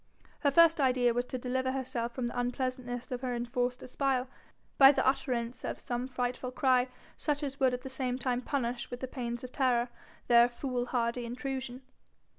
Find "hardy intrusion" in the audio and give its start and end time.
10.87-11.83